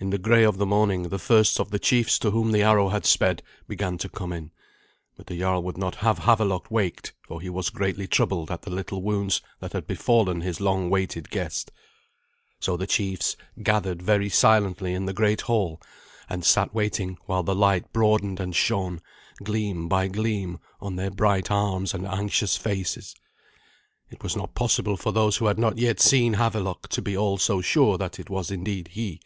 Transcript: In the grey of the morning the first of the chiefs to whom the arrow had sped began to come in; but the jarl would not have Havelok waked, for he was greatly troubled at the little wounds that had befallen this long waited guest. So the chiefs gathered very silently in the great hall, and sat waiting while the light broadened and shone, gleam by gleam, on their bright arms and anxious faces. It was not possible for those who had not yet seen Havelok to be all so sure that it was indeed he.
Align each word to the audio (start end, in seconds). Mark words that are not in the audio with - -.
In 0.00 0.10
the 0.10 0.16
grey 0.18 0.44
of 0.44 0.58
the 0.58 0.64
morning 0.64 1.08
the 1.08 1.18
first 1.18 1.58
of 1.58 1.72
the 1.72 1.80
chiefs 1.80 2.20
to 2.20 2.30
whom 2.30 2.52
the 2.52 2.62
arrow 2.62 2.90
had 2.90 3.04
sped 3.04 3.42
began 3.66 3.98
to 3.98 4.08
come 4.08 4.32
in; 4.32 4.52
but 5.16 5.26
the 5.26 5.36
jarl 5.36 5.60
would 5.64 5.76
not 5.76 5.96
have 5.96 6.20
Havelok 6.20 6.70
waked, 6.70 7.14
for 7.26 7.40
he 7.40 7.50
was 7.50 7.68
greatly 7.68 8.06
troubled 8.06 8.48
at 8.52 8.62
the 8.62 8.70
little 8.70 9.02
wounds 9.02 9.42
that 9.58 9.72
had 9.72 9.88
befallen 9.88 10.38
this 10.38 10.60
long 10.60 10.88
waited 10.88 11.30
guest. 11.30 11.72
So 12.60 12.76
the 12.76 12.86
chiefs 12.86 13.36
gathered 13.60 14.00
very 14.00 14.28
silently 14.28 14.94
in 14.94 15.06
the 15.06 15.12
great 15.12 15.40
hall, 15.40 15.82
and 16.28 16.44
sat 16.44 16.72
waiting 16.72 17.18
while 17.26 17.42
the 17.42 17.56
light 17.56 17.92
broadened 17.92 18.38
and 18.38 18.54
shone, 18.54 19.00
gleam 19.42 19.88
by 19.88 20.06
gleam, 20.06 20.60
on 20.80 20.94
their 20.94 21.10
bright 21.10 21.50
arms 21.50 21.92
and 21.92 22.06
anxious 22.06 22.56
faces. 22.56 23.16
It 24.10 24.22
was 24.22 24.36
not 24.36 24.54
possible 24.54 24.96
for 24.96 25.10
those 25.12 25.38
who 25.38 25.46
had 25.46 25.58
not 25.58 25.76
yet 25.76 25.98
seen 26.00 26.34
Havelok 26.34 26.86
to 26.90 27.02
be 27.02 27.16
all 27.16 27.36
so 27.36 27.60
sure 27.60 27.98
that 27.98 28.20
it 28.20 28.30
was 28.30 28.52
indeed 28.52 28.90
he. 28.92 29.20